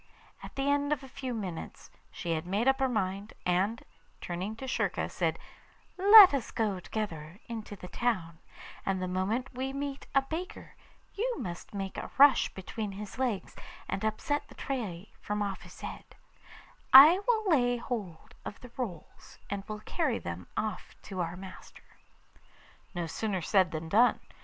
At 0.41 0.55
the 0.55 0.67
end 0.67 0.91
of 0.91 1.03
a 1.03 1.07
few 1.07 1.31
minutes 1.31 1.91
she 2.11 2.31
had 2.31 2.47
made 2.47 2.67
up 2.67 2.79
her 2.79 2.89
mind, 2.89 3.33
and, 3.45 3.83
turning 4.19 4.55
to 4.55 4.67
Schurka, 4.67 5.07
said: 5.09 5.37
'Let 5.95 6.33
us 6.33 6.49
go 6.49 6.79
together 6.79 7.37
into 7.47 7.75
the 7.75 7.87
town, 7.87 8.39
and 8.83 8.99
the 8.99 9.07
moment 9.07 9.53
we 9.53 9.73
meet 9.73 10.07
a 10.15 10.23
baker 10.23 10.73
you 11.13 11.35
must 11.37 11.75
make 11.75 11.97
a 11.99 12.09
rush 12.17 12.49
between 12.55 12.93
his 12.93 13.19
legs 13.19 13.55
and 13.87 14.03
upset 14.03 14.47
the 14.47 14.55
tray 14.55 15.11
from 15.21 15.43
off 15.43 15.61
his 15.61 15.81
head; 15.81 16.15
I 16.91 17.19
will 17.27 17.47
lay 17.51 17.77
hold 17.77 18.33
of 18.43 18.59
the 18.61 18.71
rolls, 18.77 19.37
and 19.51 19.63
will 19.67 19.81
carry 19.81 20.17
them 20.17 20.47
off 20.57 20.95
to 21.03 21.21
our 21.21 21.37
master.' 21.37 21.99
No 22.95 23.05
sooner 23.05 23.43
said 23.43 23.69
than 23.69 23.87
done. 23.87 24.19